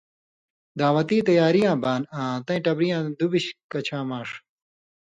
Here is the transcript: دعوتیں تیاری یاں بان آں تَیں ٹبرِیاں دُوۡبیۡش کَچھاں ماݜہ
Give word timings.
دعوتیں 0.79 1.23
تیاری 1.27 1.61
یاں 1.65 1.77
بان 1.83 2.01
آں 2.19 2.35
تَیں 2.45 2.61
ٹبرِیاں 2.63 3.01
دُوۡبیۡش 3.17 3.45
کَچھاں 3.71 4.03
ماݜہ 4.09 4.35